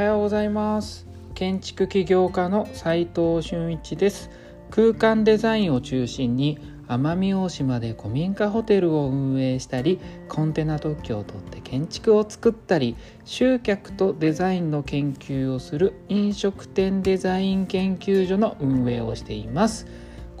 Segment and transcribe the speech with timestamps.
[0.00, 1.06] はようございます。
[1.34, 4.30] 建築起業家の斉藤俊一です。
[4.70, 6.58] 空間デザインを中心に
[6.88, 12.96] 奄美大島で古民家ホテルを運営したりコンテナ特許を取って建築を作ったり
[13.26, 19.86] 集客とデザインの研究をする飲食店デザイン研究所の運営をしています。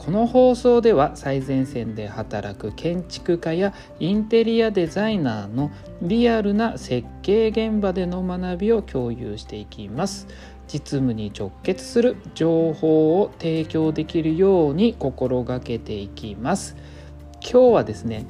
[0.00, 10.26] この放送では最前線で働く建築家やインテリアデザイナーのリアルな設計現場での学びを共有していきます。
[10.68, 16.76] 実務に直結する情報を提供できるように心がけていきます。
[17.42, 18.24] 今日はですね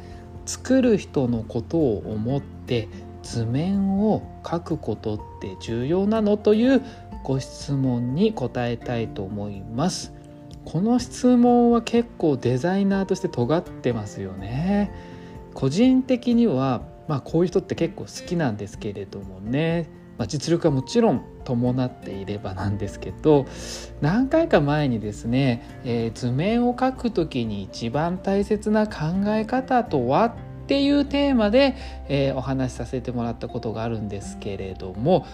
[0.47, 2.89] 作る人のことを思って
[3.23, 6.83] 図面を書くことって重要なのという
[7.23, 10.19] ご質問に答えたいと思います。
[10.65, 14.93] この質問は結構デザイナーとして尖ってますよね。
[15.55, 23.47] 個人的にはまあこういう人って結構好きなんですけれどもね、まあ、実力はもちろん伴っていればなんですけど
[24.01, 30.35] 何回か前にですね、えー、図面を描く時に一番大切な考え方とはっ
[30.67, 31.75] ていうテーマで、
[32.09, 35.27] えー、お話しさせてもらったことがあるんですけれども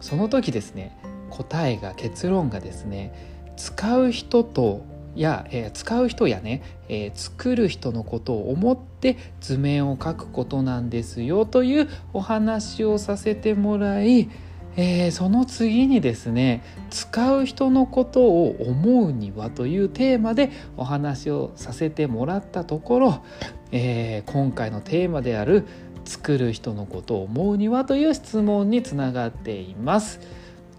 [0.00, 0.96] その時ですね
[1.30, 4.84] 答えが結論がですね使う人と
[5.16, 14.30] や、えー、使う人やね、えー、作る人のことを思って図面を描くことなんですよというお話をさせてもらい、
[14.76, 23.24] えー、その次にですね使う人のことを思うにはというテーマでお話をさせてもらったところ、
[23.72, 25.66] え今回のテーマである
[26.04, 30.20] 作る人のことを思うにはという質問につながっています。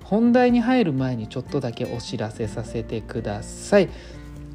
[0.10, 3.90] 本題に入る前にちょっとだけお知らせさせてください。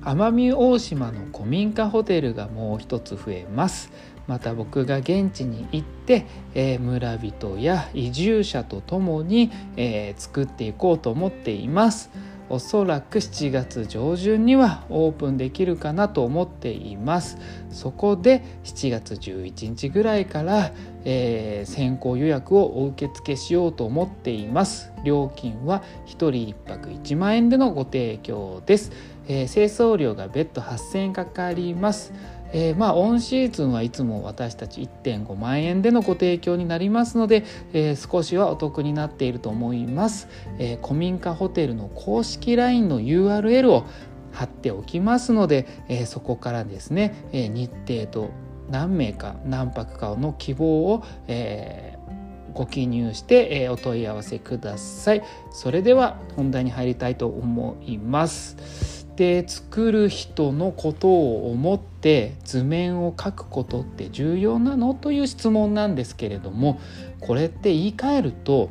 [0.01, 3.93] 奄美大島の古民家ホテルがもう一つ増えます。
[4.27, 12.09] また僕が現地に行って、えー、村人や移住者と共に、えー、作っていこうと思っています。
[12.49, 17.39] おそらく7月上旬にはオープンできるかなと思っています。
[17.71, 20.73] そこで7月11日ぐらいから、
[21.05, 24.93] えー、先行予約をお受け付けしようと思っています。
[25.05, 28.93] 料金は1人1泊1万円でのご提供です、
[29.27, 32.13] えー、清掃料が別途8000円かかります。
[32.53, 43.87] えー、まあオンシーズンはいつも私たち1.5万円でのご提供になりますので、えー、少しはお得になっていると思います、え、古民家ホテルの公式 LINE の URL を
[44.33, 48.31] 貼っておきますので、えそこからですね、え日程と
[48.71, 51.99] 何名か何泊かの希望を、え
[52.53, 55.23] ご記入して、えお問い合わせください。
[55.51, 59.03] それでは本題に入りたいと思います。
[59.17, 66.81] で作る人のことを思って図面を描くことって重要なのという質問なんですけれども
[67.21, 68.71] これって言い換えると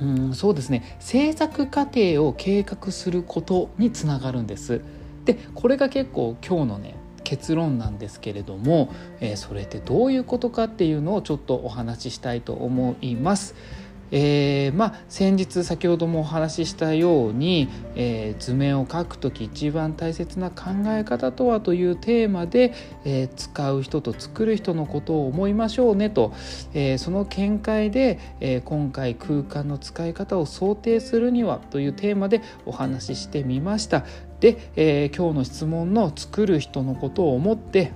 [0.00, 0.96] うんそうですね。
[0.98, 4.80] 制作過程を計画することにつながるんです。
[5.24, 6.96] でこれが結構今日のね
[7.30, 13.54] 結論なんですけれども、えー、それってどういうことかっていうのをちょっとお話ししたいと思います。
[14.10, 22.72] えー、まあ先日先ほどもお話ししたように、えー、図面を描く時一番大切な考え方とはというテーマで、
[23.04, 26.32] えー、使う人と作る人のことを思いましょうねと、
[26.74, 34.04] えその見解で、え今回空間の使い方を想定するにはというテーマでお話ししてみました。
[34.40, 37.92] で、え今日の質問の作る人のことを思って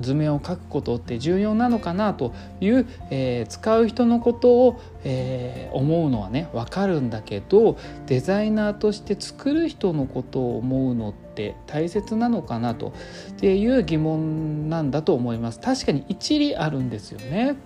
[0.00, 12.92] 図面を描くことって重要なのかなという、えー、使う人のことを、えー、思うのはね分かるんだけどデザイナーとして作る人のことを思うのって大切なのかなと
[13.30, 15.60] っていう疑問なんだと思います。
[15.60, 17.56] 確かに一理あるんですよね。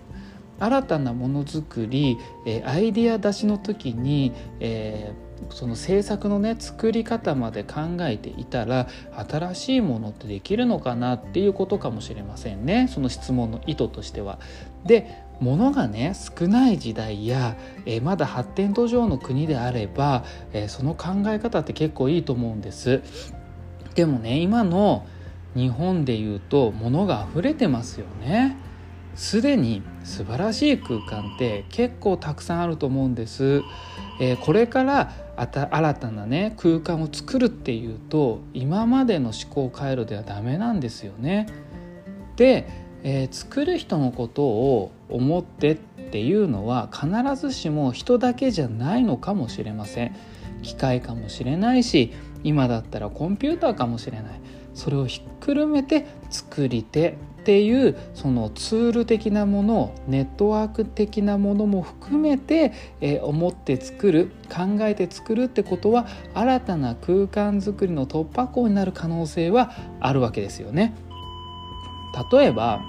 [0.59, 8.89] 新たなものづくり、えー、アイディア出しの時に、えーその制作のね作り方まで考えていたら
[9.29, 14.39] 新しいものってできるのかなっていうことかもしれませんねその質問の意図としては。
[14.85, 17.57] で物がね少ない時代や、
[17.87, 23.01] えー、まだ発展途上の国であれば、えー、その考え方って結構いいと思うんです。
[23.95, 25.07] でもね今の
[25.55, 28.57] 日本で言うと物が溢れてますよね。
[29.15, 33.63] すでに素晴らしい空間って結構たくさんあると思うんです。
[34.21, 41.47] えー、これから新たなね空間を作るっていうと今までの思考回路ではダメなんですよね。
[42.37, 42.69] で、
[43.03, 50.17] えー、作る人のことを思ってっていうのは必ずしも人だけじゃないのかもしれません。
[50.63, 52.13] 機械かもしれないし
[52.45, 54.41] 今だったらコンピューターかもしれない
[54.75, 70.95] それをひっくるめて作り手っていうそのツール的なものネットワーク的なものも含めて、えー、思って作る考えて作るってことは新たな空間づくりの突破口になる可能性はあるわけですよね。
[72.31, 72.83] 例えば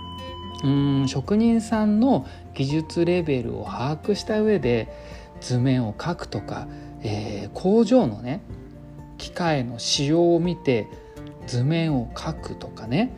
[0.63, 4.89] うん職人さんの技術レベルを把握した上で
[5.39, 6.68] 図面を描くとか、
[7.01, 8.42] えー、工場のね
[9.18, 10.88] 機械の仕様を見て
[11.51, 13.12] 図面を描くとかね、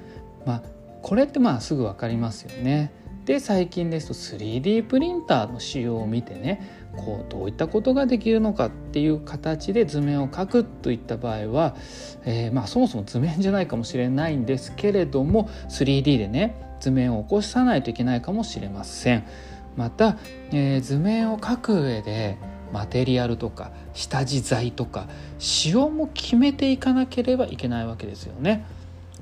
[0.43, 0.63] まあ、
[1.03, 2.91] これってまあすぐ分かりますよね。
[3.25, 11.75] で最近ですと 3D プリンターの仕様を見てねこうどういったことができるのかっていう形で図面を描くといった場合は、
[12.25, 19.25] えー、まあそもそも図面じゃないかもしれないんですけれども 3D でね図面を起こさないといけないかもしれません。
[19.77, 20.17] また、
[20.51, 22.37] えー、図面を描く上で
[22.73, 28.65] マテリアルとか下地材とか仕様も決めていかなければいけないわけですよね。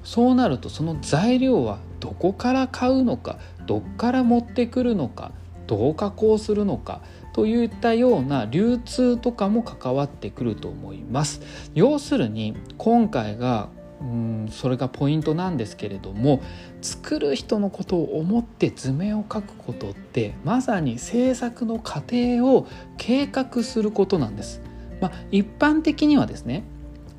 [0.03, 3.37] そうなるとその材料はどこから買うのか
[3.67, 5.31] どっから持ってくるのか
[5.67, 7.01] どう加工するのか
[7.33, 11.41] といったような流通とかも関わってくると思います。
[11.75, 13.69] 要するに今回が
[14.01, 16.41] うんそれがポイントなんですけれども
[16.81, 22.67] 作る人のことを思って図面を描くことってまさに制作の過程を
[22.97, 24.61] 計画することなんです。
[24.99, 26.63] まあ、一般的にはですね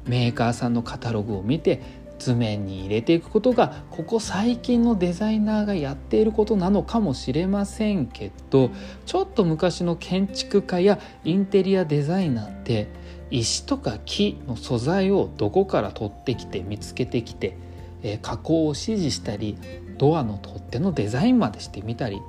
[0.07, 1.83] メーカーさんのカタログを見て
[2.19, 8.71] 図面に入れていくことがここ最近のデザイナーがやっていることなのかもしれませんけど
[9.07, 12.87] ちょっと昔の建築家やインテリアデザイナーって
[13.33, 17.57] 石とか木の素材をどこから取ってきて見つけてきて、
[18.03, 19.57] え、加工を指示したり
[19.97, 22.21] ドアの取っ手のデザインまでしてみたり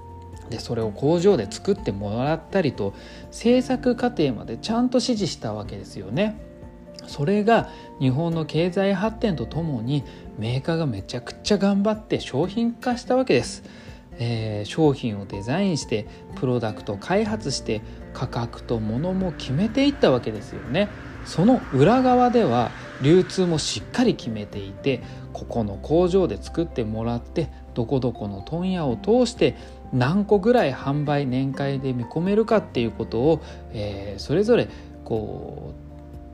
[0.50, 2.94] でそれを工場で作ってもらったりと
[3.31, 6.39] 制作過程までちゃんと指示したわけですよね。
[7.07, 10.03] それが日本の経済発展とともに
[10.38, 13.63] メーカーがめちゃくちゃ頑張って商品化したわけです。
[14.19, 17.81] えー、商品をデザインしてプロダクト開発して
[18.13, 20.89] 価格と物も決めていったわけですよね。
[21.25, 22.71] その裏側では
[23.01, 25.01] 流通もしっかり決めていて
[25.31, 29.56] ここの工場で作ってもらってどこどこの問屋を通して
[29.94, 34.68] 何個ぐらい販売年会で見込めるかっていうことを、えー、それぞれ
[35.06, 35.74] こ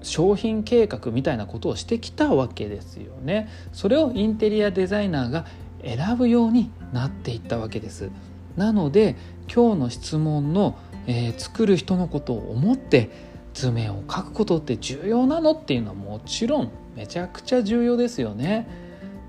[0.02, 3.50] う商品計画みたいなことをしてきたわけですよね。
[3.74, 5.46] それをインテリアデザイナーが
[5.84, 8.10] 選ぶようになっていったわけです。
[8.56, 9.16] なので
[9.54, 10.78] 今日の質問の、
[11.08, 13.10] えー、作る人のことを思って
[13.54, 18.68] 図面を描くことって重要なのっていうのはもちろんめちゃくちゃ重要ですよね。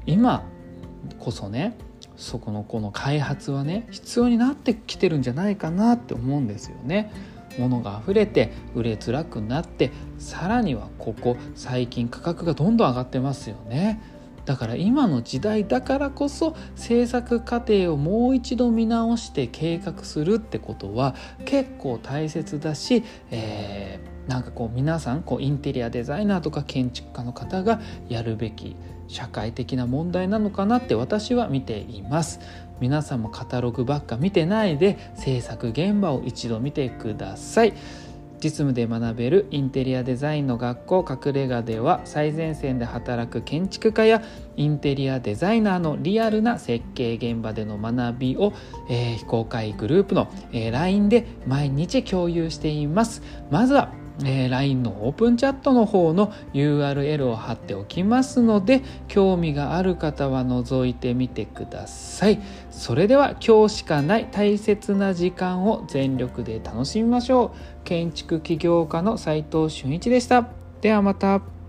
[0.06, 0.44] 今
[1.18, 1.76] こそね
[2.16, 7.10] そこのこの開発はね必要になってきてるんじゃないかなって思うんですよね。
[7.58, 14.00] 物が溢れて売れづらくなってさらにはここ最近価格がどんどん上がってますよね。
[14.50, 21.14] だから今の時代だからこそ制作過程をもう一度見直して計画するってことは
[21.44, 28.74] 結構大切だし、えー、なんかこう皆さんこうインテリアデザイナーとか建築家の方がやるべき
[29.06, 32.40] 社会的な問題なのかなって私は見ています。
[32.80, 37.74] 皆さんもカタログばっか見てないで制作現場を一度見てください。
[38.42, 44.22] 実務で学べるインテリアデザインの学校隠れ家では最前線で働く建築家や
[44.56, 48.52] インテリアデザイナーのリアルな設計現場での学びを、
[48.88, 53.22] えー、非公開グループの、えー、LINE で毎日共有しています。
[53.50, 53.92] まずは
[54.24, 62.40] えー、LINE のオープンチャットの方の URL を貼っておきますので興味がある方は覗いてみてください。
[62.70, 67.84] それでは今日しかない大切な時間を全力で楽しみましょう。
[67.84, 70.48] 建築起業家の斉藤俊一でした。
[70.80, 71.59] ではまた。